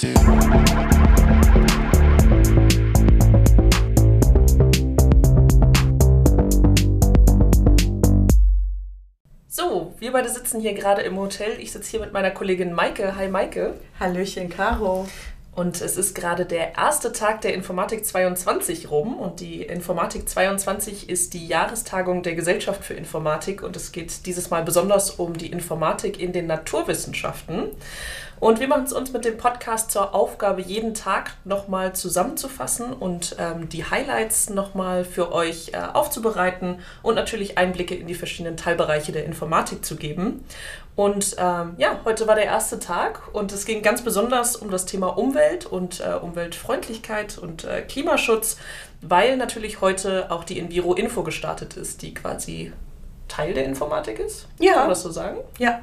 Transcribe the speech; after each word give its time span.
So, 0.00 0.06
wir 9.98 10.12
beide 10.12 10.30
sitzen 10.30 10.62
hier 10.62 10.72
gerade 10.72 11.02
im 11.02 11.18
Hotel. 11.18 11.60
Ich 11.60 11.72
sitze 11.72 11.90
hier 11.90 12.00
mit 12.00 12.14
meiner 12.14 12.30
Kollegin 12.30 12.72
Maike. 12.72 13.14
Hi 13.14 13.28
Maike. 13.28 13.74
Hallöchen, 13.98 14.48
Caro. 14.48 15.06
Und 15.52 15.82
es 15.82 15.98
ist 15.98 16.14
gerade 16.14 16.46
der 16.46 16.78
erste 16.78 17.12
Tag 17.12 17.42
der 17.42 17.52
Informatik 17.52 18.06
22 18.06 18.90
rum. 18.90 19.18
Und 19.18 19.40
die 19.40 19.60
Informatik 19.62 20.26
22 20.26 21.10
ist 21.10 21.34
die 21.34 21.46
Jahrestagung 21.46 22.22
der 22.22 22.34
Gesellschaft 22.34 22.84
für 22.84 22.94
Informatik. 22.94 23.62
Und 23.62 23.76
es 23.76 23.92
geht 23.92 24.24
dieses 24.24 24.48
Mal 24.48 24.62
besonders 24.62 25.10
um 25.10 25.36
die 25.36 25.50
Informatik 25.52 26.18
in 26.18 26.32
den 26.32 26.46
Naturwissenschaften. 26.46 27.68
Und 28.40 28.58
wir 28.58 28.68
machen 28.68 28.84
es 28.84 28.94
uns 28.94 29.12
mit 29.12 29.26
dem 29.26 29.36
Podcast 29.36 29.90
zur 29.90 30.14
Aufgabe, 30.14 30.62
jeden 30.62 30.94
Tag 30.94 31.32
nochmal 31.44 31.94
zusammenzufassen 31.94 32.94
und 32.94 33.36
ähm, 33.38 33.68
die 33.68 33.84
Highlights 33.84 34.48
nochmal 34.48 35.04
für 35.04 35.30
euch 35.32 35.72
äh, 35.74 35.76
aufzubereiten 35.76 36.78
und 37.02 37.16
natürlich 37.16 37.58
Einblicke 37.58 37.94
in 37.94 38.06
die 38.06 38.14
verschiedenen 38.14 38.56
Teilbereiche 38.56 39.12
der 39.12 39.26
Informatik 39.26 39.84
zu 39.84 39.96
geben. 39.96 40.42
Und 40.96 41.36
ähm, 41.38 41.74
ja, 41.76 42.00
heute 42.06 42.26
war 42.26 42.34
der 42.34 42.46
erste 42.46 42.78
Tag 42.78 43.20
und 43.34 43.52
es 43.52 43.66
ging 43.66 43.82
ganz 43.82 44.02
besonders 44.02 44.56
um 44.56 44.70
das 44.70 44.86
Thema 44.86 45.18
Umwelt 45.18 45.66
und 45.66 46.00
äh, 46.00 46.14
Umweltfreundlichkeit 46.14 47.36
und 47.36 47.64
äh, 47.64 47.82
Klimaschutz, 47.82 48.56
weil 49.02 49.36
natürlich 49.36 49.82
heute 49.82 50.30
auch 50.30 50.44
die 50.44 50.58
Enviro 50.58 50.94
Info 50.94 51.22
gestartet 51.22 51.76
ist, 51.76 52.00
die 52.00 52.14
quasi 52.14 52.72
Teil 53.28 53.52
der 53.52 53.66
Informatik 53.66 54.18
ist. 54.18 54.48
Ja. 54.58 54.72
Kann 54.72 54.80
man 54.82 54.88
das 54.90 55.02
so 55.02 55.10
sagen? 55.10 55.38
Ja. 55.58 55.80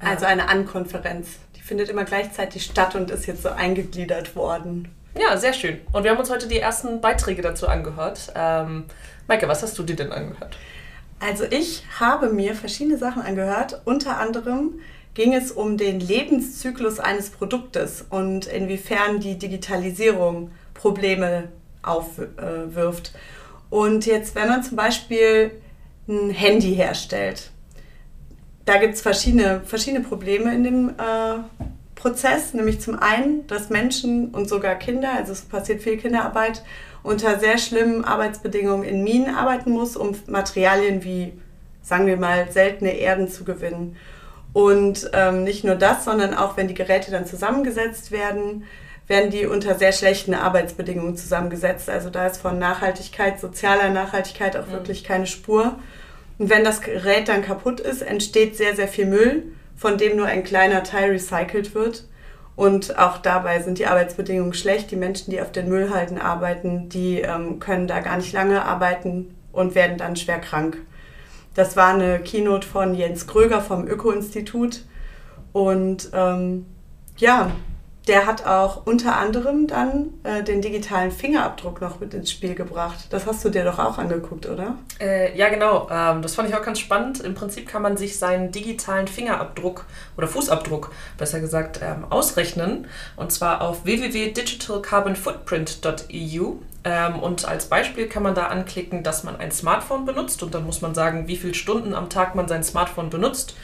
Also 0.00 0.26
eine 0.26 0.48
Ankonferenz. 0.48 1.28
Die 1.56 1.60
findet 1.60 1.88
immer 1.88 2.04
gleichzeitig 2.04 2.64
statt 2.64 2.94
und 2.94 3.10
ist 3.10 3.26
jetzt 3.26 3.42
so 3.42 3.50
eingegliedert 3.50 4.34
worden. 4.34 4.88
Ja, 5.18 5.36
sehr 5.36 5.52
schön. 5.52 5.80
Und 5.92 6.04
wir 6.04 6.10
haben 6.10 6.18
uns 6.18 6.30
heute 6.30 6.48
die 6.48 6.58
ersten 6.58 7.00
Beiträge 7.00 7.42
dazu 7.42 7.68
angehört. 7.68 8.32
Ähm, 8.34 8.84
Maike, 9.28 9.48
was 9.48 9.62
hast 9.62 9.78
du 9.78 9.82
dir 9.82 9.96
denn 9.96 10.12
angehört? 10.12 10.56
Also 11.18 11.44
ich 11.44 11.84
habe 11.98 12.30
mir 12.30 12.54
verschiedene 12.54 12.96
Sachen 12.96 13.22
angehört. 13.22 13.82
Unter 13.84 14.18
anderem 14.18 14.80
ging 15.14 15.34
es 15.34 15.52
um 15.52 15.76
den 15.76 16.00
Lebenszyklus 16.00 16.98
eines 16.98 17.30
Produktes 17.30 18.06
und 18.08 18.46
inwiefern 18.46 19.20
die 19.20 19.38
Digitalisierung 19.38 20.50
Probleme 20.72 21.48
aufwirft. 21.82 23.12
Und 23.68 24.06
jetzt, 24.06 24.34
wenn 24.34 24.48
man 24.48 24.62
zum 24.62 24.76
Beispiel 24.76 25.50
ein 26.08 26.30
Handy 26.30 26.74
herstellt, 26.74 27.50
da 28.70 28.76
gibt 28.76 28.94
es 28.94 29.00
verschiedene, 29.00 29.62
verschiedene 29.64 30.04
Probleme 30.04 30.54
in 30.54 30.62
dem 30.62 30.88
äh, 30.90 30.92
Prozess, 31.96 32.54
nämlich 32.54 32.80
zum 32.80 33.00
einen, 33.00 33.44
dass 33.48 33.68
Menschen 33.68 34.28
und 34.28 34.48
sogar 34.48 34.76
Kinder, 34.76 35.08
also 35.16 35.32
es 35.32 35.40
passiert 35.40 35.82
viel 35.82 35.96
Kinderarbeit, 35.96 36.62
unter 37.02 37.40
sehr 37.40 37.58
schlimmen 37.58 38.04
Arbeitsbedingungen 38.04 38.84
in 38.84 39.02
Minen 39.02 39.34
arbeiten 39.34 39.72
muss, 39.72 39.96
um 39.96 40.14
Materialien 40.28 41.02
wie, 41.02 41.32
sagen 41.82 42.06
wir 42.06 42.16
mal, 42.16 42.52
seltene 42.52 42.92
Erden 42.92 43.26
zu 43.26 43.42
gewinnen. 43.42 43.96
Und 44.52 45.10
ähm, 45.14 45.42
nicht 45.42 45.64
nur 45.64 45.74
das, 45.74 46.04
sondern 46.04 46.32
auch 46.32 46.56
wenn 46.56 46.68
die 46.68 46.74
Geräte 46.74 47.10
dann 47.10 47.26
zusammengesetzt 47.26 48.12
werden, 48.12 48.66
werden 49.08 49.30
die 49.30 49.46
unter 49.46 49.74
sehr 49.74 49.90
schlechten 49.90 50.32
Arbeitsbedingungen 50.32 51.16
zusammengesetzt. 51.16 51.90
Also 51.90 52.08
da 52.08 52.28
ist 52.28 52.40
von 52.40 52.60
Nachhaltigkeit, 52.60 53.40
sozialer 53.40 53.88
Nachhaltigkeit 53.90 54.56
auch 54.56 54.68
mhm. 54.68 54.72
wirklich 54.72 55.02
keine 55.02 55.26
Spur. 55.26 55.74
Und 56.40 56.48
wenn 56.48 56.64
das 56.64 56.80
Gerät 56.80 57.28
dann 57.28 57.42
kaputt 57.42 57.80
ist, 57.80 58.00
entsteht 58.00 58.56
sehr, 58.56 58.74
sehr 58.74 58.88
viel 58.88 59.04
Müll, 59.04 59.52
von 59.76 59.98
dem 59.98 60.16
nur 60.16 60.24
ein 60.24 60.42
kleiner 60.42 60.82
Teil 60.82 61.10
recycelt 61.10 61.74
wird. 61.74 62.06
Und 62.56 62.98
auch 62.98 63.18
dabei 63.18 63.60
sind 63.60 63.78
die 63.78 63.86
Arbeitsbedingungen 63.86 64.54
schlecht. 64.54 64.90
Die 64.90 64.96
Menschen, 64.96 65.30
die 65.30 65.42
auf 65.42 65.52
den 65.52 65.68
Müllhalden 65.68 66.18
arbeiten, 66.18 66.88
die 66.88 67.20
ähm, 67.20 67.60
können 67.60 67.86
da 67.86 68.00
gar 68.00 68.16
nicht 68.16 68.32
lange 68.32 68.64
arbeiten 68.64 69.34
und 69.52 69.74
werden 69.74 69.98
dann 69.98 70.16
schwer 70.16 70.38
krank. 70.38 70.78
Das 71.54 71.76
war 71.76 71.92
eine 71.92 72.20
Keynote 72.20 72.66
von 72.66 72.94
Jens 72.94 73.26
Kröger 73.26 73.60
vom 73.60 73.86
Öko-Institut. 73.86 74.86
Und 75.52 76.08
ähm, 76.14 76.64
ja, 77.18 77.50
der 78.10 78.26
hat 78.26 78.44
auch 78.44 78.84
unter 78.86 79.16
anderem 79.16 79.66
dann 79.68 80.14
äh, 80.24 80.42
den 80.42 80.60
digitalen 80.60 81.12
Fingerabdruck 81.12 81.80
noch 81.80 82.00
mit 82.00 82.12
ins 82.12 82.32
Spiel 82.32 82.56
gebracht. 82.56 83.06
Das 83.10 83.24
hast 83.24 83.44
du 83.44 83.50
dir 83.50 83.62
doch 83.62 83.78
auch 83.78 83.98
angeguckt, 83.98 84.46
oder? 84.46 84.74
Äh, 85.00 85.38
ja, 85.38 85.48
genau. 85.48 85.86
Ähm, 85.88 86.20
das 86.20 86.34
fand 86.34 86.48
ich 86.48 86.56
auch 86.56 86.62
ganz 86.62 86.80
spannend. 86.80 87.20
Im 87.20 87.34
Prinzip 87.34 87.68
kann 87.68 87.82
man 87.82 87.96
sich 87.96 88.18
seinen 88.18 88.50
digitalen 88.50 89.06
Fingerabdruck 89.06 89.84
oder 90.16 90.26
Fußabdruck, 90.26 90.90
besser 91.18 91.38
gesagt, 91.38 91.78
ähm, 91.84 92.04
ausrechnen. 92.10 92.88
Und 93.14 93.30
zwar 93.30 93.62
auf 93.62 93.84
www.digitalcarbonfootprint.eu. 93.84 96.54
Ähm, 96.82 97.18
und 97.20 97.44
als 97.44 97.66
Beispiel 97.66 98.08
kann 98.08 98.24
man 98.24 98.34
da 98.34 98.48
anklicken, 98.48 99.04
dass 99.04 99.22
man 99.22 99.36
ein 99.36 99.52
Smartphone 99.52 100.04
benutzt. 100.04 100.42
Und 100.42 100.52
dann 100.52 100.66
muss 100.66 100.80
man 100.80 100.96
sagen, 100.96 101.28
wie 101.28 101.36
viele 101.36 101.54
Stunden 101.54 101.94
am 101.94 102.10
Tag 102.10 102.34
man 102.34 102.48
sein 102.48 102.64
Smartphone 102.64 103.08
benutzt. 103.08 103.54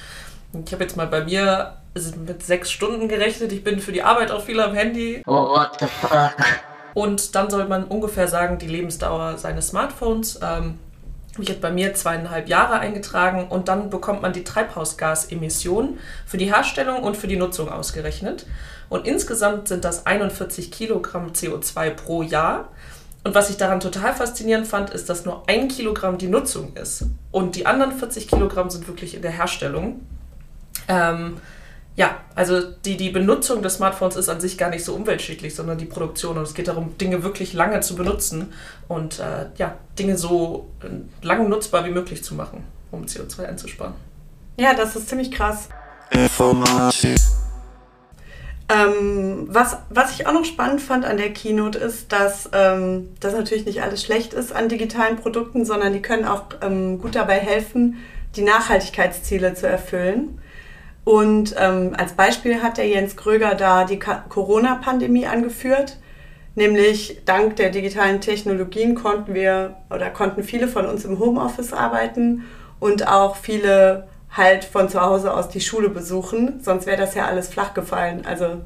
Ich 0.64 0.72
habe 0.72 0.84
jetzt 0.84 0.96
mal 0.96 1.08
bei 1.08 1.24
mir 1.24 1.78
mit 2.16 2.42
sechs 2.42 2.70
Stunden 2.70 3.08
gerechnet. 3.08 3.52
Ich 3.52 3.64
bin 3.64 3.80
für 3.80 3.92
die 3.92 4.02
Arbeit 4.02 4.30
auch 4.30 4.42
viel 4.42 4.60
am 4.60 4.74
Handy. 4.74 5.22
Oh, 5.26 5.48
what 5.48 5.78
the 5.80 5.86
fuck? 5.86 6.36
Und 6.94 7.34
dann 7.34 7.50
soll 7.50 7.66
man 7.66 7.84
ungefähr 7.84 8.28
sagen, 8.28 8.58
die 8.58 8.68
Lebensdauer 8.68 9.38
seines 9.38 9.68
Smartphones. 9.68 10.40
Ähm, 10.42 10.78
habe 11.36 11.42
ich 11.42 11.50
jetzt 11.50 11.60
bei 11.60 11.70
mir 11.70 11.92
zweieinhalb 11.92 12.48
Jahre 12.48 12.78
eingetragen 12.78 13.48
und 13.48 13.68
dann 13.68 13.90
bekommt 13.90 14.22
man 14.22 14.32
die 14.32 14.42
Treibhausgasemissionen 14.42 15.98
für 16.24 16.38
die 16.38 16.46
Herstellung 16.46 17.02
und 17.02 17.14
für 17.14 17.26
die 17.26 17.36
Nutzung 17.36 17.68
ausgerechnet. 17.68 18.46
Und 18.88 19.06
insgesamt 19.06 19.68
sind 19.68 19.84
das 19.84 20.06
41 20.06 20.70
Kilogramm 20.70 21.32
CO2 21.32 21.90
pro 21.90 22.22
Jahr. 22.22 22.68
Und 23.24 23.34
was 23.34 23.50
ich 23.50 23.58
daran 23.58 23.80
total 23.80 24.14
faszinierend 24.14 24.66
fand, 24.66 24.90
ist, 24.90 25.10
dass 25.10 25.26
nur 25.26 25.42
ein 25.46 25.68
Kilogramm 25.68 26.16
die 26.16 26.28
Nutzung 26.28 26.74
ist. 26.74 27.04
Und 27.32 27.56
die 27.56 27.66
anderen 27.66 27.92
40 27.92 28.28
Kilogramm 28.28 28.70
sind 28.70 28.88
wirklich 28.88 29.14
in 29.14 29.20
der 29.20 29.32
Herstellung. 29.32 30.00
Ähm, 30.88 31.36
ja, 31.96 32.20
also 32.34 32.60
die, 32.60 32.98
die 32.98 33.08
Benutzung 33.08 33.62
des 33.62 33.76
Smartphones 33.76 34.16
ist 34.16 34.28
an 34.28 34.38
sich 34.40 34.58
gar 34.58 34.68
nicht 34.68 34.84
so 34.84 34.94
umweltschädlich, 34.94 35.54
sondern 35.54 35.78
die 35.78 35.86
Produktion. 35.86 36.36
Und 36.36 36.44
es 36.44 36.52
geht 36.52 36.68
darum, 36.68 36.96
Dinge 36.98 37.22
wirklich 37.22 37.54
lange 37.54 37.80
zu 37.80 37.96
benutzen 37.96 38.52
und 38.86 39.18
äh, 39.18 39.46
ja, 39.56 39.76
Dinge 39.98 40.18
so 40.18 40.68
äh, 40.82 41.26
lang 41.26 41.48
nutzbar 41.48 41.86
wie 41.86 41.90
möglich 41.90 42.22
zu 42.22 42.34
machen, 42.34 42.64
um 42.90 43.06
CO2 43.06 43.46
einzusparen. 43.46 43.94
Ja, 44.58 44.74
das 44.74 44.94
ist 44.94 45.08
ziemlich 45.08 45.30
krass. 45.30 45.70
Informatik. 46.10 47.16
Ähm, 48.68 49.46
was, 49.48 49.76
was 49.90 50.12
ich 50.12 50.26
auch 50.26 50.32
noch 50.32 50.44
spannend 50.44 50.82
fand 50.82 51.04
an 51.04 51.16
der 51.16 51.32
Keynote 51.32 51.78
ist, 51.78 52.12
dass 52.12 52.50
ähm, 52.52 53.10
das 53.20 53.32
natürlich 53.32 53.64
nicht 53.64 53.80
alles 53.82 54.02
schlecht 54.02 54.34
ist 54.34 54.52
an 54.52 54.68
digitalen 54.68 55.16
Produkten, 55.16 55.64
sondern 55.64 55.92
die 55.92 56.02
können 56.02 56.24
auch 56.24 56.44
ähm, 56.60 57.00
gut 57.00 57.14
dabei 57.14 57.38
helfen, 57.38 57.96
die 58.34 58.42
Nachhaltigkeitsziele 58.42 59.54
zu 59.54 59.68
erfüllen. 59.68 60.40
Und 61.06 61.54
ähm, 61.56 61.94
als 61.96 62.14
Beispiel 62.14 62.64
hat 62.64 62.78
der 62.78 62.88
Jens 62.88 63.16
Kröger 63.16 63.54
da 63.54 63.84
die 63.84 64.00
Corona-Pandemie 64.00 65.28
angeführt. 65.28 65.98
Nämlich 66.56 67.20
dank 67.24 67.54
der 67.54 67.70
digitalen 67.70 68.20
Technologien 68.20 68.96
konnten 68.96 69.32
wir 69.32 69.76
oder 69.88 70.10
konnten 70.10 70.42
viele 70.42 70.66
von 70.66 70.84
uns 70.84 71.04
im 71.04 71.20
Homeoffice 71.20 71.72
arbeiten 71.72 72.42
und 72.80 73.06
auch 73.06 73.36
viele 73.36 74.08
halt 74.32 74.64
von 74.64 74.88
zu 74.88 75.00
Hause 75.00 75.32
aus 75.32 75.48
die 75.48 75.60
Schule 75.60 75.90
besuchen. 75.90 76.58
Sonst 76.60 76.86
wäre 76.86 76.96
das 76.96 77.14
ja 77.14 77.26
alles 77.26 77.46
flach 77.46 77.72
gefallen. 77.72 78.24
Also 78.26 78.62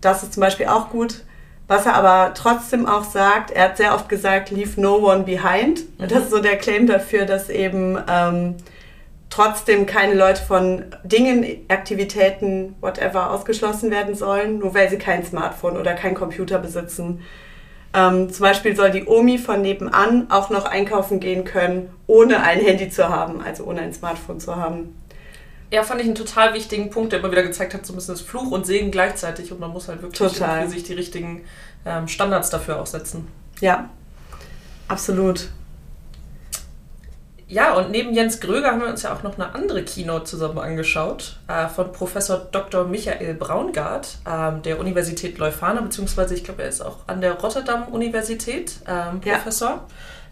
das 0.00 0.24
ist 0.24 0.32
zum 0.32 0.40
Beispiel 0.40 0.66
auch 0.66 0.90
gut. 0.90 1.22
Was 1.68 1.86
er 1.86 1.94
aber 1.94 2.34
trotzdem 2.34 2.84
auch 2.84 3.04
sagt, 3.04 3.52
er 3.52 3.66
hat 3.66 3.76
sehr 3.76 3.94
oft 3.94 4.08
gesagt, 4.08 4.50
leave 4.50 4.80
no 4.80 4.96
one 4.96 5.22
behind. 5.22 5.82
Mhm. 6.00 6.08
Das 6.08 6.24
ist 6.24 6.30
so 6.30 6.40
der 6.40 6.56
Claim 6.56 6.88
dafür, 6.88 7.26
dass 7.26 7.48
eben 7.48 7.96
ähm, 8.10 8.56
trotzdem 9.30 9.86
keine 9.86 10.14
Leute 10.14 10.42
von 10.42 10.84
Dingen, 11.04 11.44
Aktivitäten, 11.68 12.74
whatever 12.80 13.30
ausgeschlossen 13.30 13.90
werden 13.90 14.14
sollen, 14.14 14.58
nur 14.58 14.74
weil 14.74 14.88
sie 14.88 14.98
kein 14.98 15.24
Smartphone 15.24 15.76
oder 15.76 15.94
kein 15.94 16.14
Computer 16.14 16.58
besitzen. 16.58 17.22
Ähm, 17.94 18.30
zum 18.30 18.42
Beispiel 18.42 18.76
soll 18.76 18.90
die 18.90 19.06
Omi 19.06 19.38
von 19.38 19.62
nebenan 19.62 20.30
auch 20.30 20.50
noch 20.50 20.64
einkaufen 20.64 21.20
gehen 21.20 21.44
können, 21.44 21.90
ohne 22.06 22.42
ein 22.42 22.60
Handy 22.60 22.90
zu 22.90 23.08
haben, 23.08 23.40
also 23.40 23.64
ohne 23.64 23.80
ein 23.80 23.92
Smartphone 23.92 24.40
zu 24.40 24.56
haben. 24.56 24.94
Ja, 25.70 25.82
fand 25.82 26.00
ich 26.00 26.06
einen 26.06 26.14
total 26.14 26.54
wichtigen 26.54 26.90
Punkt, 26.90 27.12
der 27.12 27.20
immer 27.20 27.30
wieder 27.30 27.42
gezeigt 27.42 27.74
hat, 27.74 27.84
so 27.84 27.92
ein 27.92 27.96
bisschen 27.96 28.14
das 28.14 28.22
Fluch 28.22 28.50
und 28.50 28.66
Segen 28.66 28.90
gleichzeitig 28.90 29.52
und 29.52 29.60
man 29.60 29.70
muss 29.70 29.88
halt 29.88 30.00
wirklich 30.00 30.32
sich 30.70 30.82
die 30.82 30.94
richtigen 30.94 31.44
ähm, 31.84 32.08
Standards 32.08 32.48
dafür 32.48 32.80
auch 32.80 32.86
setzen. 32.86 33.28
Ja, 33.60 33.90
absolut. 34.86 35.50
Ja, 37.50 37.74
und 37.74 37.90
neben 37.90 38.12
Jens 38.12 38.40
Gröger 38.40 38.72
haben 38.72 38.82
wir 38.82 38.88
uns 38.88 39.02
ja 39.02 39.14
auch 39.14 39.22
noch 39.22 39.38
eine 39.38 39.54
andere 39.54 39.82
Keynote 39.82 40.24
zusammen 40.24 40.58
angeschaut, 40.58 41.38
äh, 41.48 41.66
von 41.66 41.92
Professor 41.92 42.36
Dr. 42.36 42.84
Michael 42.84 43.34
Braungart 43.34 44.18
ähm, 44.30 44.60
der 44.62 44.78
Universität 44.78 45.38
Leuphana, 45.38 45.80
beziehungsweise 45.80 46.34
ich 46.34 46.44
glaube, 46.44 46.62
er 46.62 46.68
ist 46.68 46.82
auch 46.82 46.98
an 47.06 47.22
der 47.22 47.32
Rotterdam-Universität 47.32 48.72
ähm, 48.86 49.22
Professor. 49.22 49.70
Ja. 49.70 49.86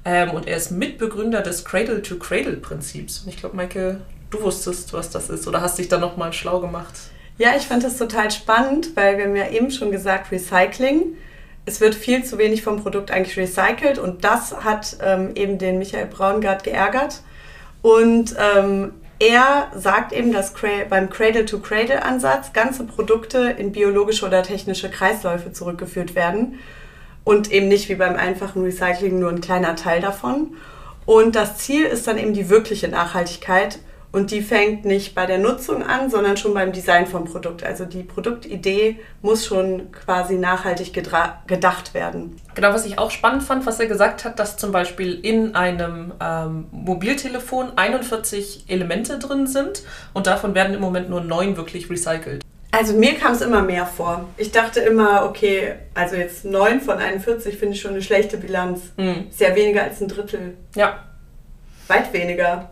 Ähm, 0.05 0.31
und 0.33 0.47
er 0.47 0.59
ist 0.59 0.71
Mitbegründer 0.71 1.41
des 1.41 1.65
Cradle-to-Cradle-Prinzips. 1.65 3.21
Und 3.21 3.31
ich 3.31 3.39
glaube, 3.39 3.57
Michael, 3.57 4.03
du 4.31 4.43
wusstest, 4.43 4.93
was 4.93 5.09
das 5.09 5.31
ist 5.31 5.49
oder 5.49 5.62
hast 5.62 5.79
dich 5.79 5.89
da 5.89 5.99
nochmal 5.99 6.35
schlau 6.35 6.61
gemacht? 6.61 6.95
Ja, 7.39 7.57
ich 7.57 7.65
fand 7.65 7.83
das 7.83 7.97
total 7.97 8.31
spannend, 8.31 8.95
weil 8.95 9.17
wir 9.17 9.25
haben 9.25 9.37
ja 9.37 9.49
eben 9.49 9.71
schon 9.71 9.91
gesagt, 9.91 10.31
Recycling. 10.31 11.17
Es 11.67 11.81
wird 11.81 11.95
viel 11.95 12.25
zu 12.25 12.39
wenig 12.39 12.63
vom 12.63 12.81
Produkt 12.83 13.11
eigentlich 13.11 13.37
recycelt 13.37 13.99
und 13.99 14.25
das 14.25 14.65
hat 14.65 14.97
ähm, 15.03 15.33
eben 15.35 15.59
den 15.59 15.79
Michael 15.79 16.07
Braungart 16.07 16.65
geärgert. 16.65 17.23
Und 17.83 18.35
ähm, 18.39 18.93
er 19.19 19.69
sagt 19.75 20.13
eben, 20.13 20.33
dass 20.33 20.55
beim 20.89 21.11
Cradle-to-Cradle-Ansatz 21.11 22.53
ganze 22.53 22.85
Produkte 22.85 23.55
in 23.59 23.73
biologische 23.73 24.27
oder 24.27 24.43
technische 24.43 24.91
Kreisläufe 24.91 25.53
zurückgeführt 25.53 26.15
werden 26.15 26.59
und 27.25 27.51
eben 27.51 27.67
nicht 27.67 27.89
wie 27.89 27.95
beim 27.97 28.15
einfachen 28.15 28.62
Recycling 28.62 29.19
nur 29.19 29.31
ein 29.31 29.41
kleiner 29.41 29.75
Teil 29.75 30.01
davon. 30.01 30.57
Und 31.07 31.35
das 31.35 31.59
Ziel 31.59 31.85
ist 31.85 32.07
dann 32.07 32.19
eben 32.19 32.35
die 32.35 32.49
wirkliche 32.49 32.89
Nachhaltigkeit 32.89 33.79
und 34.17 34.31
die 34.31 34.41
fängt 34.41 34.87
nicht 34.87 35.15
bei 35.15 35.27
der 35.27 35.37
Nutzung 35.37 35.83
an, 35.83 36.09
sondern 36.09 36.39
schon 36.39 36.55
beim 36.55 36.73
Design 36.73 37.07
vom 37.07 37.27
Produkt. 37.27 37.63
Also 37.63 37.85
die 37.85 38.03
Produktidee 38.03 38.99
muss 39.21 39.45
schon 39.45 39.93
quasi 39.93 40.37
nachhaltig 40.37 40.95
gedacht 40.95 41.93
werden. 41.93 42.41
Genau, 42.55 42.73
was 42.73 42.87
ich 42.87 42.99
auch 42.99 43.11
spannend 43.11 43.43
fand, 43.43 43.67
was 43.67 43.79
er 43.79 43.85
gesagt 43.85 44.25
hat, 44.25 44.39
dass 44.39 44.57
zum 44.57 44.73
Beispiel 44.73 45.21
in 45.23 45.55
einem 45.55 46.15
ähm, 46.19 46.67
Mobiltelefon 46.71 47.77
41 47.77 48.65
Elemente 48.69 49.19
drin 49.19 49.47
sind 49.47 49.83
und 50.15 50.27
davon 50.27 50.55
werden 50.55 50.73
im 50.73 50.81
Moment 50.81 51.11
nur 51.11 51.21
neun 51.21 51.59
wirklich 51.59 51.91
recycelt. 51.91 52.43
Also 52.71 52.95
mir 52.95 53.17
kam 53.17 53.33
es 53.33 53.43
immer 53.43 53.61
mehr 53.61 53.85
vor. 53.85 54.25
Ich 54.39 54.51
dachte 54.51 54.81
immer, 54.81 55.27
okay, 55.27 55.75
also 55.93 56.17
jetzt 56.17 56.47
9 56.47 56.81
von 56.81 56.97
41 56.97 57.59
finde 57.59 57.75
ich 57.75 57.83
schon 57.83 57.91
eine 57.91 58.03
schlechte 58.03 58.39
Bilanz. 58.39 58.81
Mhm. 58.97 59.27
Sehr 59.29 59.55
weniger 59.55 59.83
als 59.83 60.01
ein 60.01 60.09
Drittel. 60.09 60.57
Ja. 60.75 61.03
Weit 61.88 62.12
weniger. 62.12 62.71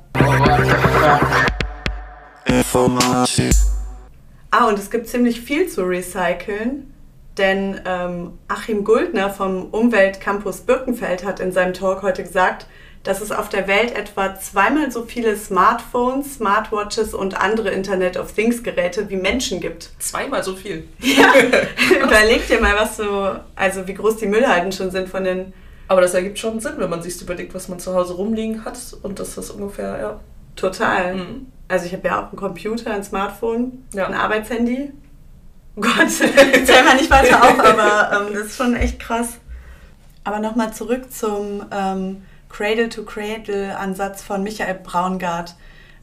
Ah, 4.50 4.66
und 4.66 4.78
es 4.78 4.90
gibt 4.90 5.08
ziemlich 5.08 5.40
viel 5.40 5.68
zu 5.68 5.82
recyceln, 5.82 6.92
denn 7.38 7.80
ähm, 7.86 8.38
Achim 8.48 8.82
Guldner 8.82 9.30
vom 9.30 9.66
Umweltcampus 9.66 10.62
Birkenfeld 10.62 11.24
hat 11.24 11.38
in 11.38 11.52
seinem 11.52 11.74
Talk 11.74 12.02
heute 12.02 12.24
gesagt, 12.24 12.66
dass 13.04 13.20
es 13.20 13.30
auf 13.30 13.48
der 13.48 13.68
Welt 13.68 13.94
etwa 13.94 14.34
zweimal 14.34 14.90
so 14.90 15.04
viele 15.04 15.36
Smartphones, 15.36 16.34
Smartwatches 16.34 17.14
und 17.14 17.40
andere 17.40 17.70
Internet 17.70 18.16
of 18.16 18.32
Things 18.32 18.64
Geräte 18.64 19.10
wie 19.10 19.16
Menschen 19.16 19.60
gibt. 19.60 19.90
Zweimal 20.00 20.42
so 20.42 20.56
viel? 20.56 20.88
Ja, 20.98 21.32
überleg 22.02 22.48
dir 22.48 22.60
mal, 22.60 22.74
was 22.76 22.96
so, 22.96 23.36
also 23.54 23.86
wie 23.86 23.94
groß 23.94 24.16
die 24.16 24.26
Müllhalden 24.26 24.72
schon 24.72 24.90
sind 24.90 25.08
von 25.08 25.22
den... 25.22 25.52
Aber 25.88 26.00
das 26.00 26.14
ergibt 26.14 26.38
schon 26.38 26.60
Sinn, 26.60 26.74
wenn 26.78 26.90
man 26.90 27.02
sich 27.02 27.20
überlegt, 27.20 27.54
was 27.54 27.68
man 27.68 27.78
zu 27.78 27.94
Hause 27.94 28.14
rumliegen 28.14 28.64
hat 28.64 28.78
und 29.02 29.18
dass 29.18 29.34
das 29.34 29.50
ungefähr, 29.50 29.98
ja. 29.98 30.20
Total. 30.56 31.14
Mhm. 31.16 31.46
Also 31.68 31.86
ich 31.86 31.92
habe 31.92 32.06
ja 32.08 32.20
auch 32.20 32.28
einen 32.28 32.36
Computer, 32.36 32.92
ein 32.92 33.04
Smartphone, 33.04 33.84
ja. 33.92 34.06
ein 34.06 34.14
Arbeitshandy. 34.14 34.92
Oh 35.76 35.80
Gott, 35.80 36.10
zähl 36.10 36.84
mal 36.84 36.96
nicht 36.96 37.10
weiter 37.10 37.42
auf, 37.42 37.58
aber 37.58 38.26
ähm, 38.28 38.34
das 38.34 38.46
ist 38.46 38.56
schon 38.56 38.76
echt 38.76 39.00
krass. 39.00 39.38
Aber 40.22 40.38
nochmal 40.38 40.72
zurück 40.72 41.12
zum 41.12 41.64
ähm, 41.70 42.22
Cradle-to-Cradle-Ansatz 42.48 44.22
von 44.22 44.42
Michael 44.42 44.78
Braungart. 44.82 45.56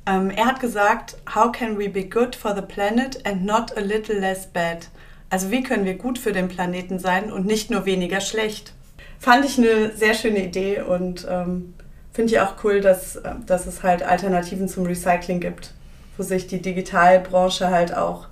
Ähm, 0.06 0.30
er 0.30 0.48
hat 0.48 0.60
gesagt, 0.60 1.16
how 1.34 1.52
can 1.52 1.80
we 1.80 1.88
be 1.88 2.04
good 2.04 2.36
for 2.36 2.54
the 2.54 2.62
planet 2.62 3.26
and 3.26 3.46
not 3.46 3.76
a 3.78 3.80
little 3.80 4.20
less 4.20 4.46
bad? 4.48 4.90
Also 5.30 5.50
wie 5.50 5.64
können 5.64 5.86
wir 5.86 5.96
gut 5.96 6.20
für 6.20 6.34
den 6.34 6.50
Planeten 6.50 7.00
sein 7.00 7.32
und 7.32 7.46
nicht 7.46 7.72
nur 7.72 7.86
weniger 7.86 8.20
schlecht? 8.20 8.74
Fand 9.22 9.46
ich 9.46 9.60
eine 9.60 9.96
sehr 9.96 10.16
schöne 10.16 10.44
Idee 10.44 10.82
und 10.82 11.28
ähm, 11.30 11.76
finde 12.12 12.34
ich 12.34 12.40
auch 12.40 12.56
cool, 12.64 12.82
dass, 12.82 13.18
äh, 13.18 13.36
dass 13.46 13.68
es 13.68 13.84
halt 13.84 14.02
Alternativen 14.02 14.68
zum 14.68 14.88
Recycling 14.88 15.40
gibt, 15.40 15.76
wo 16.18 16.24
sich 16.24 16.48
die 16.48 16.60
Digitalbranche 16.60 17.70
halt 17.70 17.96
auch 17.96 18.26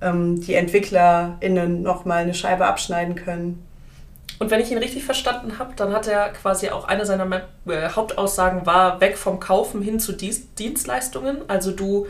ähm, 0.00 0.40
die 0.40 0.54
EntwicklerInnen 0.54 1.80
nochmal 1.80 2.24
eine 2.24 2.34
Scheibe 2.34 2.66
abschneiden 2.66 3.14
können. 3.14 3.64
Und 4.40 4.50
wenn 4.50 4.60
ich 4.60 4.72
ihn 4.72 4.78
richtig 4.78 5.04
verstanden 5.04 5.60
habe, 5.60 5.74
dann 5.76 5.92
hat 5.92 6.08
er 6.08 6.30
quasi 6.30 6.70
auch 6.70 6.88
eine 6.88 7.06
seiner 7.06 7.42
äh, 7.66 7.90
Hauptaussagen 7.90 8.66
war 8.66 9.00
weg 9.00 9.16
vom 9.16 9.38
Kaufen 9.38 9.80
hin 9.80 10.00
zu 10.00 10.12
Dienstleistungen. 10.12 11.38
Also 11.46 11.70
du 11.70 12.08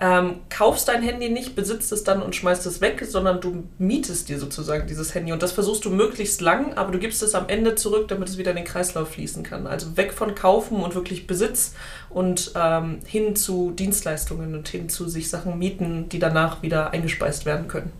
ähm, 0.00 0.36
kaufst 0.48 0.88
dein 0.88 1.02
Handy 1.02 1.28
nicht, 1.28 1.56
besitzt 1.56 1.90
es 1.90 2.04
dann 2.04 2.22
und 2.22 2.36
schmeißt 2.36 2.64
es 2.66 2.80
weg, 2.80 3.04
sondern 3.04 3.40
du 3.40 3.64
mietest 3.78 4.28
dir 4.28 4.38
sozusagen 4.38 4.86
dieses 4.86 5.14
Handy. 5.14 5.32
Und 5.32 5.42
das 5.42 5.52
versuchst 5.52 5.84
du 5.84 5.90
möglichst 5.90 6.40
lang, 6.40 6.74
aber 6.74 6.92
du 6.92 6.98
gibst 6.98 7.22
es 7.22 7.34
am 7.34 7.48
Ende 7.48 7.74
zurück, 7.74 8.06
damit 8.06 8.28
es 8.28 8.38
wieder 8.38 8.50
in 8.50 8.58
den 8.58 8.64
Kreislauf 8.64 9.10
fließen 9.10 9.42
kann. 9.42 9.66
Also 9.66 9.96
weg 9.96 10.12
von 10.12 10.36
Kaufen 10.36 10.80
und 10.80 10.94
wirklich 10.94 11.26
Besitz 11.26 11.74
und 12.10 12.52
ähm, 12.54 13.00
hin 13.06 13.34
zu 13.34 13.72
Dienstleistungen 13.72 14.54
und 14.54 14.68
hin 14.68 14.88
zu 14.88 15.08
sich 15.08 15.28
Sachen 15.30 15.58
mieten, 15.58 16.08
die 16.08 16.20
danach 16.20 16.62
wieder 16.62 16.92
eingespeist 16.92 17.44
werden 17.44 17.66
können. 17.66 17.90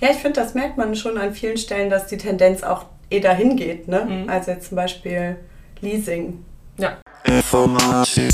Ja, 0.00 0.10
ich 0.10 0.16
finde, 0.16 0.40
das 0.40 0.54
merkt 0.54 0.76
man 0.76 0.96
schon 0.96 1.16
an 1.18 1.32
vielen 1.32 1.56
Stellen, 1.56 1.88
dass 1.88 2.08
die 2.08 2.16
Tendenz 2.16 2.64
auch 2.64 2.86
eh 3.10 3.20
dahin 3.20 3.56
geht. 3.56 3.86
Ne? 3.86 4.04
Mhm. 4.04 4.28
Also 4.28 4.50
jetzt 4.50 4.70
zum 4.70 4.76
Beispiel 4.76 5.36
Leasing. 5.80 6.44
Ja. 6.78 6.98
Informatik. 7.24 8.32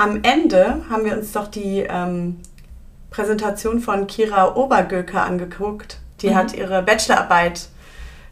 Am 0.00 0.22
Ende 0.22 0.84
haben 0.88 1.04
wir 1.04 1.16
uns 1.16 1.32
doch 1.32 1.48
die 1.48 1.80
ähm, 1.80 2.36
Präsentation 3.10 3.80
von 3.80 4.06
Kira 4.06 4.54
Obergöker 4.54 5.24
angeguckt. 5.24 5.98
Die 6.20 6.30
mhm. 6.30 6.34
hat 6.36 6.54
ihre 6.54 6.82
Bachelorarbeit 6.84 7.66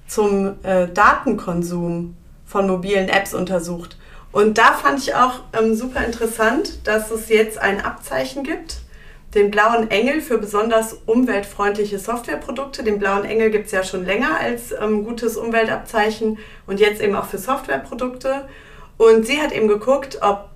zum 0.07 0.55
äh, 0.63 0.87
Datenkonsum 0.87 2.17
von 2.45 2.69
mobilen 2.69 3.09
Apps 3.09 3.35
untersucht. 3.35 3.99
Und 4.31 4.59
da 4.59 4.75
fand 4.75 5.01
ich 5.01 5.17
auch 5.17 5.41
ähm, 5.59 5.75
super 5.75 6.05
interessant, 6.05 6.87
dass 6.87 7.11
es 7.11 7.29
jetzt 7.29 7.59
ein 7.59 7.85
Abzeichen 7.85 8.45
gibt, 8.45 8.77
den 9.35 9.51
blauen 9.51 9.91
Engel 9.91 10.21
für 10.21 10.39
besonders 10.39 10.97
umweltfreundliche 11.07 11.99
Softwareprodukte. 11.99 12.85
Den 12.85 13.01
blauen 13.01 13.25
Engel 13.25 13.51
gibt 13.51 13.67
es 13.67 13.73
ja 13.73 13.83
schon 13.83 14.05
länger 14.05 14.39
als 14.39 14.71
ähm, 14.71 15.05
gutes 15.05 15.37
Umweltabzeichen 15.37 16.39
und 16.69 16.79
jetzt 16.79 17.01
eben 17.01 17.17
auch 17.17 17.27
für 17.27 17.39
Softwareprodukte. 17.39 18.49
Und 18.99 19.27
sie 19.27 19.41
hat 19.41 19.51
eben 19.51 19.67
geguckt, 19.67 20.19
ob 20.23 20.51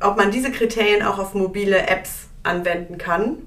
ob 0.00 0.16
man 0.16 0.30
diese 0.30 0.50
Kriterien 0.50 1.02
auch 1.02 1.18
auf 1.18 1.34
mobile 1.34 1.86
Apps 1.86 2.28
anwenden 2.42 2.98
kann, 2.98 3.38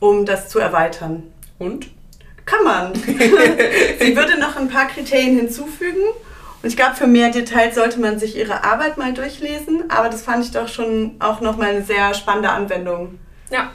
um 0.00 0.24
das 0.24 0.48
zu 0.48 0.58
erweitern. 0.58 1.24
Und? 1.58 1.88
Kann 2.44 2.64
man. 2.64 2.94
Sie 2.94 4.16
würde 4.16 4.38
noch 4.40 4.56
ein 4.56 4.68
paar 4.68 4.86
Kriterien 4.86 5.36
hinzufügen. 5.36 6.02
Und 6.62 6.68
ich 6.68 6.76
glaube, 6.76 6.96
für 6.96 7.06
mehr 7.06 7.30
Details 7.30 7.74
sollte 7.74 8.00
man 8.00 8.18
sich 8.18 8.36
ihre 8.36 8.64
Arbeit 8.64 8.96
mal 8.96 9.12
durchlesen. 9.12 9.84
Aber 9.90 10.08
das 10.08 10.22
fand 10.22 10.44
ich 10.44 10.50
doch 10.50 10.68
schon 10.68 11.16
auch 11.18 11.40
nochmal 11.40 11.70
eine 11.70 11.82
sehr 11.82 12.14
spannende 12.14 12.50
Anwendung. 12.50 13.18
Ja. 13.50 13.70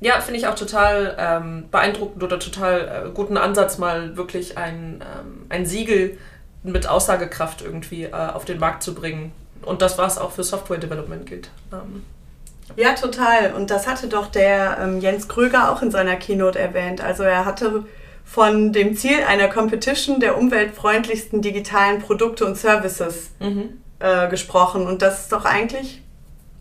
Ja, 0.00 0.20
finde 0.20 0.38
ich 0.38 0.46
auch 0.46 0.54
total 0.54 1.16
ähm, 1.18 1.64
beeindruckend 1.70 2.22
oder 2.22 2.38
total 2.38 3.06
äh, 3.06 3.10
guten 3.14 3.36
Ansatz, 3.36 3.78
mal 3.78 4.16
wirklich 4.16 4.58
ein, 4.58 5.02
ähm, 5.02 5.46
ein 5.48 5.66
Siegel 5.66 6.18
mit 6.62 6.88
Aussagekraft 6.88 7.62
irgendwie 7.62 8.04
äh, 8.04 8.12
auf 8.12 8.44
den 8.44 8.58
Markt 8.58 8.82
zu 8.82 8.94
bringen 8.94 9.32
und 9.64 9.82
das, 9.82 9.98
was 9.98 10.18
auch 10.18 10.32
für 10.32 10.44
Software 10.44 10.78
Development 10.78 11.26
gilt. 11.26 11.50
Ähm. 11.72 12.02
Ja, 12.76 12.94
total. 12.94 13.54
Und 13.54 13.70
das 13.70 13.86
hatte 13.86 14.08
doch 14.08 14.26
der 14.26 14.78
ähm, 14.80 15.00
Jens 15.00 15.28
Kröger 15.28 15.70
auch 15.70 15.82
in 15.82 15.90
seiner 15.90 16.16
Keynote 16.16 16.58
erwähnt. 16.58 17.00
Also 17.00 17.22
er 17.22 17.44
hatte 17.44 17.84
von 18.24 18.72
dem 18.72 18.96
Ziel 18.96 19.22
einer 19.28 19.48
Competition 19.48 20.18
der 20.18 20.38
umweltfreundlichsten 20.38 21.42
digitalen 21.42 22.00
Produkte 22.00 22.46
und 22.46 22.56
Services 22.56 23.30
mhm. 23.38 23.80
äh, 23.98 24.28
gesprochen. 24.28 24.86
Und 24.86 25.02
das 25.02 25.22
ist 25.22 25.32
doch 25.32 25.44
eigentlich, 25.44 26.02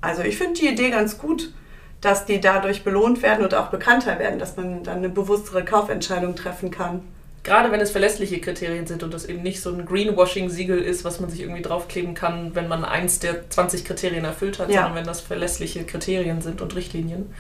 also 0.02 0.24
ich 0.24 0.38
finde 0.38 0.60
die 0.60 0.68
Idee 0.68 0.90
ganz 0.90 1.18
gut, 1.18 1.54
dass 2.02 2.26
die 2.26 2.42
dadurch 2.42 2.84
belohnt 2.84 3.22
werden 3.22 3.46
und 3.46 3.54
auch 3.54 3.68
bekannter 3.68 4.20
werden, 4.20 4.38
dass 4.38 4.58
man 4.58 4.84
dann 4.84 4.98
eine 4.98 5.10
bewusstere 5.10 5.64
Kaufentscheidung 5.64 6.36
treffen 6.36 6.70
kann 6.70 7.02
gerade 7.44 7.72
wenn 7.72 7.82
es 7.82 7.92
verlässliche 7.92 8.40
Kriterien 8.40 8.88
sind 8.88 9.04
und 9.04 9.14
das 9.14 9.26
eben 9.26 9.44
nicht 9.44 9.62
so 9.62 9.70
ein 9.70 9.86
Greenwashing-Siegel 9.86 10.80
ist, 10.80 11.04
was 11.04 11.20
man 11.20 11.30
sich 11.30 11.42
irgendwie 11.42 11.62
draufkleben 11.62 12.14
kann, 12.14 12.56
wenn 12.56 12.68
man 12.68 12.86
eins 12.86 13.20
der 13.20 13.50
20 13.50 13.86
Kriterien 13.86 14.26
erfüllt 14.26 14.60
hat, 14.60 14.70
ja. 14.70 14.82
sondern 14.82 14.96
wenn 14.96 15.06
das 15.06 15.22
verlässliche 15.22 15.84
Kriterien 15.84 16.42
sind 16.42 16.62
und 16.62 16.76
Richtlinien, 16.76 17.34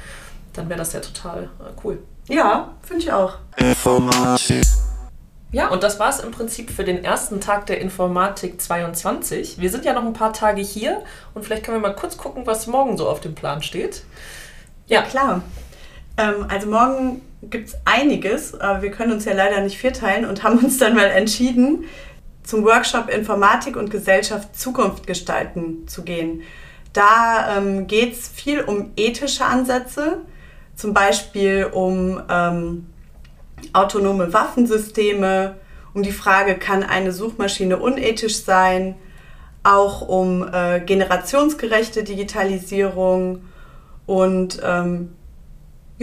dann 0.51 0.69
wäre 0.69 0.77
das 0.77 0.93
ja 0.93 0.99
total 0.99 1.43
äh, 1.43 1.71
cool. 1.83 1.99
Ja, 2.27 2.73
finde 2.81 3.03
ich 3.03 3.11
auch. 3.11 3.37
Informatik. 3.57 4.63
Ja, 5.51 5.69
und 5.69 5.83
das 5.83 5.99
war 5.99 6.09
es 6.09 6.19
im 6.19 6.31
Prinzip 6.31 6.71
für 6.71 6.83
den 6.83 7.03
ersten 7.03 7.39
Tag 7.39 7.67
der 7.67 7.79
Informatik 7.79 8.59
22. 8.59 9.59
Wir 9.59 9.69
sind 9.69 9.85
ja 9.85 9.93
noch 9.93 10.03
ein 10.03 10.13
paar 10.13 10.33
Tage 10.33 10.61
hier 10.61 11.03
und 11.33 11.45
vielleicht 11.45 11.63
können 11.63 11.77
wir 11.77 11.89
mal 11.89 11.95
kurz 11.95 12.17
gucken, 12.17 12.47
was 12.47 12.65
morgen 12.65 12.97
so 12.97 13.07
auf 13.07 13.21
dem 13.21 13.35
Plan 13.35 13.61
steht. 13.61 14.03
Ja, 14.87 15.01
ja 15.01 15.05
klar. 15.05 15.43
Ähm, 16.17 16.47
also 16.49 16.67
morgen 16.67 17.21
gibt 17.49 17.69
es 17.69 17.75
einiges, 17.85 18.59
aber 18.59 18.81
wir 18.81 18.91
können 18.91 19.11
uns 19.11 19.25
ja 19.25 19.33
leider 19.33 19.61
nicht 19.61 19.77
vierteilen 19.77 20.25
und 20.25 20.43
haben 20.43 20.59
uns 20.59 20.77
dann 20.77 20.95
mal 20.95 21.09
entschieden, 21.09 21.85
zum 22.43 22.65
Workshop 22.65 23.09
Informatik 23.09 23.75
und 23.77 23.89
Gesellschaft 23.89 24.55
Zukunft 24.57 25.07
gestalten 25.07 25.87
zu 25.87 26.03
gehen. 26.03 26.43
Da 26.91 27.57
ähm, 27.57 27.87
geht 27.87 28.13
es 28.13 28.27
viel 28.27 28.61
um 28.61 28.91
ethische 28.95 29.45
Ansätze, 29.45 30.21
zum 30.75 30.93
Beispiel 30.93 31.69
um 31.71 32.21
ähm, 32.29 32.87
autonome 33.71 34.33
Waffensysteme, 34.33 35.55
um 35.93 36.03
die 36.03 36.11
Frage, 36.11 36.55
kann 36.55 36.83
eine 36.83 37.11
Suchmaschine 37.11 37.77
unethisch 37.77 38.43
sein, 38.43 38.95
auch 39.63 40.01
um 40.01 40.47
äh, 40.51 40.81
generationsgerechte 40.81 42.03
Digitalisierung 42.03 43.43
und 44.05 44.59
ähm, 44.63 45.13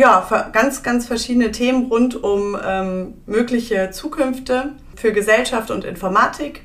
ja, 0.00 0.50
ganz, 0.52 0.83
ganz 0.83 1.07
verschiedene 1.07 1.52
Themen 1.52 1.88
rund 1.88 2.23
um 2.23 2.57
ähm, 2.64 3.14
mögliche 3.26 3.90
Zukünfte 3.90 4.73
für 4.97 5.12
Gesellschaft 5.12 5.71
und 5.71 5.85
Informatik. 5.85 6.62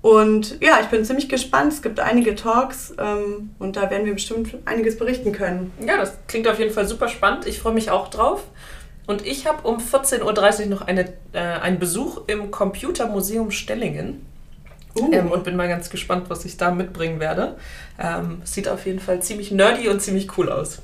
Und 0.00 0.58
ja, 0.62 0.78
ich 0.80 0.86
bin 0.86 1.04
ziemlich 1.04 1.28
gespannt. 1.28 1.74
Es 1.74 1.82
gibt 1.82 2.00
einige 2.00 2.34
Talks 2.34 2.94
ähm, 2.98 3.50
und 3.58 3.76
da 3.76 3.90
werden 3.90 4.06
wir 4.06 4.14
bestimmt 4.14 4.56
einiges 4.64 4.96
berichten 4.96 5.32
können. 5.32 5.74
Ja, 5.86 5.98
das 5.98 6.16
klingt 6.26 6.48
auf 6.48 6.58
jeden 6.58 6.72
Fall 6.72 6.88
super 6.88 7.08
spannend. 7.08 7.46
Ich 7.46 7.58
freue 7.58 7.74
mich 7.74 7.90
auch 7.90 8.08
drauf. 8.08 8.44
Und 9.06 9.26
ich 9.26 9.46
habe 9.46 9.68
um 9.68 9.76
14.30 9.76 10.62
Uhr 10.62 10.66
noch 10.68 10.80
eine, 10.80 11.12
äh, 11.32 11.38
einen 11.38 11.78
Besuch 11.78 12.22
im 12.28 12.50
Computermuseum 12.50 13.50
Stellingen. 13.50 14.24
Uh. 14.98 15.12
Ähm, 15.12 15.30
und 15.30 15.44
bin 15.44 15.54
mal 15.54 15.68
ganz 15.68 15.90
gespannt, 15.90 16.30
was 16.30 16.46
ich 16.46 16.56
da 16.56 16.70
mitbringen 16.70 17.20
werde. 17.20 17.56
Ähm, 17.98 18.40
sieht 18.44 18.68
auf 18.68 18.86
jeden 18.86 19.00
Fall 19.00 19.20
ziemlich 19.20 19.50
nerdy 19.50 19.90
und 19.90 20.00
ziemlich 20.00 20.38
cool 20.38 20.48
aus. 20.48 20.80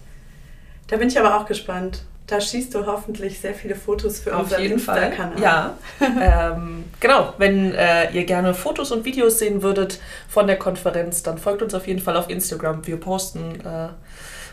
Da 0.88 0.96
bin 0.96 1.08
ich 1.08 1.18
aber 1.18 1.36
auch 1.38 1.46
gespannt. 1.46 2.02
Da 2.26 2.40
schießt 2.40 2.74
du 2.74 2.86
hoffentlich 2.86 3.38
sehr 3.38 3.54
viele 3.54 3.76
Fotos 3.76 4.18
für 4.18 4.34
Auf 4.34 4.42
unseren 4.44 4.62
jeden 4.62 4.78
Fall. 4.80 5.02
Insta-Kanal. 5.04 5.40
Ja. 5.40 5.74
ähm, 6.56 6.84
genau, 6.98 7.34
wenn 7.38 7.72
äh, 7.72 8.10
ihr 8.12 8.24
gerne 8.24 8.52
Fotos 8.52 8.90
und 8.90 9.04
Videos 9.04 9.38
sehen 9.38 9.62
würdet 9.62 10.00
von 10.28 10.48
der 10.48 10.56
Konferenz, 10.58 11.22
dann 11.22 11.38
folgt 11.38 11.62
uns 11.62 11.72
auf 11.74 11.86
jeden 11.86 12.00
Fall 12.00 12.16
auf 12.16 12.28
Instagram. 12.28 12.84
Wir 12.86 12.98
posten 12.98 13.60
äh, 13.64 13.88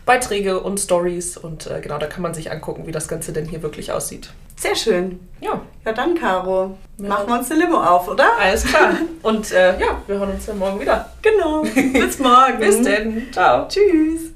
Beiträge 0.05 0.59
und 0.59 0.79
Stories 0.79 1.35
und 1.37 1.65
äh, 1.65 1.79
genau, 1.81 1.97
da 1.97 2.05
kann 2.05 2.21
man 2.21 2.35
sich 2.35 2.51
angucken, 2.51 2.85
wie 2.85 2.91
das 2.91 3.07
Ganze 3.07 3.33
denn 3.33 3.45
hier 3.45 3.63
wirklich 3.63 3.91
aussieht. 3.91 4.29
Sehr 4.55 4.75
schön. 4.75 5.19
Ja, 5.41 5.59
Ja, 5.83 5.93
dann, 5.93 6.13
Caro, 6.13 6.77
Ja. 6.99 7.09
machen 7.09 7.27
wir 7.27 7.39
uns 7.39 7.49
eine 7.49 7.61
Limo 7.61 7.77
auf, 7.81 8.07
oder? 8.07 8.27
alles 8.39 8.65
klar. 8.65 8.91
Und 9.23 9.51
äh, 9.51 9.79
ja, 9.79 9.99
wir 10.05 10.19
hören 10.19 10.29
uns 10.31 10.45
dann 10.45 10.59
morgen 10.59 10.79
wieder. 10.79 11.09
Genau. 11.23 11.63
Bis 11.63 12.19
morgen. 12.19 12.57
Bis 12.59 12.81
denn. 12.83 13.31
Ciao. 13.31 13.67
Tschüss. 13.67 14.31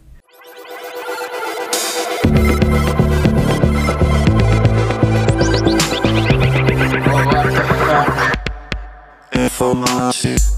Informatik. 9.59 10.56